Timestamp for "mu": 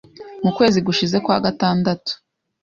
0.43-0.51